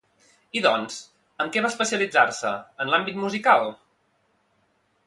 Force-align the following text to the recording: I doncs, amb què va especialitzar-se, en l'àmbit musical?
I 0.59 0.63
doncs, 0.65 0.95
amb 1.45 1.53
què 1.57 1.63
va 1.65 1.71
especialitzar-se, 1.73 2.55
en 2.87 2.95
l'àmbit 2.95 3.21
musical? 3.27 3.73